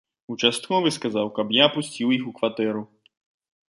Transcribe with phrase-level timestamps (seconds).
[0.35, 2.81] Участковы сказаў, каб я пусціў іх у кватэру.